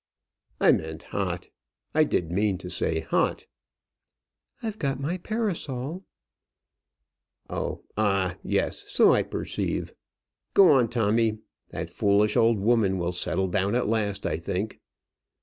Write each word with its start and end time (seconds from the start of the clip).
"I 0.59 0.71
meant 0.71 1.03
hot. 1.03 1.49
I 1.93 2.05
did 2.05 2.31
mean 2.31 2.57
to 2.57 2.71
say 2.71 3.01
hot." 3.01 3.45
"I've 4.63 4.79
got 4.79 4.99
my 4.99 5.19
parasol." 5.19 6.05
"Oh! 7.47 7.83
ah! 7.95 8.35
yes; 8.41 8.83
so 8.87 9.13
I 9.13 9.21
perceive. 9.21 9.93
Go 10.55 10.71
on, 10.71 10.89
Tommy. 10.89 11.37
That 11.69 11.91
foolish 11.91 12.35
old 12.35 12.57
woman 12.57 12.97
will 12.97 13.11
settle 13.11 13.47
down 13.47 13.75
at 13.75 13.87
last, 13.87 14.25
I 14.25 14.37
think." 14.37 14.79